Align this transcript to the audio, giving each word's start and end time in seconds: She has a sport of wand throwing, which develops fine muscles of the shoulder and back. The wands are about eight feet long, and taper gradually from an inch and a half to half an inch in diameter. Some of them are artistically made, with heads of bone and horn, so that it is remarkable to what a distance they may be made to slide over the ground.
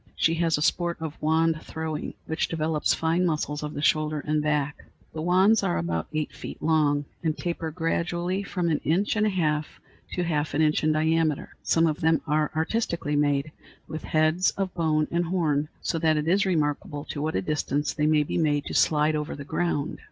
She 0.15 0.33
has 0.33 0.57
a 0.57 0.63
sport 0.63 0.97
of 0.99 1.15
wand 1.21 1.59
throwing, 1.61 2.15
which 2.25 2.47
develops 2.47 2.91
fine 2.91 3.23
muscles 3.23 3.61
of 3.61 3.75
the 3.75 3.83
shoulder 3.83 4.21
and 4.25 4.41
back. 4.41 4.83
The 5.13 5.21
wands 5.21 5.61
are 5.61 5.77
about 5.77 6.07
eight 6.11 6.33
feet 6.33 6.59
long, 6.59 7.05
and 7.23 7.37
taper 7.37 7.69
gradually 7.69 8.41
from 8.41 8.69
an 8.69 8.79
inch 8.79 9.15
and 9.15 9.27
a 9.27 9.29
half 9.29 9.79
to 10.13 10.23
half 10.23 10.55
an 10.55 10.61
inch 10.63 10.83
in 10.83 10.91
diameter. 10.91 11.51
Some 11.61 11.85
of 11.85 12.01
them 12.01 12.21
are 12.25 12.49
artistically 12.55 13.15
made, 13.15 13.51
with 13.87 14.01
heads 14.03 14.49
of 14.57 14.73
bone 14.73 15.07
and 15.11 15.25
horn, 15.25 15.69
so 15.81 15.99
that 15.99 16.17
it 16.17 16.27
is 16.27 16.47
remarkable 16.47 17.05
to 17.05 17.21
what 17.21 17.35
a 17.35 17.41
distance 17.43 17.93
they 17.93 18.07
may 18.07 18.23
be 18.23 18.39
made 18.39 18.65
to 18.65 18.73
slide 18.73 19.15
over 19.15 19.35
the 19.35 19.43
ground. 19.45 19.99